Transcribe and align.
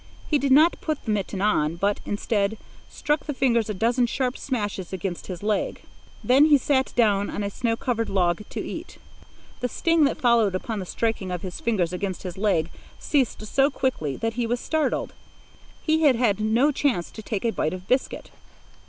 He 0.27 0.39
did 0.39 0.51
not 0.51 0.81
put 0.81 1.05
the 1.05 1.11
mitten 1.11 1.43
on, 1.43 1.75
but, 1.75 1.99
instead, 2.07 2.57
struck 2.89 3.27
the 3.27 3.35
fingers 3.35 3.69
a 3.69 3.73
dozen 3.75 4.07
sharp 4.07 4.35
smashes 4.35 4.91
against 4.91 5.27
his 5.27 5.43
leg. 5.43 5.83
Then 6.23 6.45
he 6.45 6.57
sat 6.57 6.91
down 6.95 7.29
on 7.29 7.43
a 7.43 7.51
snow 7.51 7.75
covered 7.77 8.09
log 8.09 8.41
to 8.49 8.59
eat. 8.65 8.97
The 9.59 9.69
sting 9.69 10.05
that 10.05 10.19
followed 10.19 10.55
upon 10.55 10.79
the 10.79 10.87
striking 10.87 11.29
of 11.29 11.43
his 11.43 11.59
fingers 11.61 11.93
against 11.93 12.23
his 12.23 12.35
leg 12.35 12.71
ceased 12.97 13.45
so 13.45 13.69
quickly 13.69 14.15
that 14.15 14.33
he 14.33 14.47
was 14.47 14.59
startled, 14.59 15.13
he 15.83 16.01
had 16.01 16.15
had 16.15 16.39
no 16.39 16.71
chance 16.71 17.11
to 17.11 17.21
take 17.21 17.45
a 17.45 17.51
bite 17.51 17.71
of 17.75 17.87
biscuit. 17.87 18.31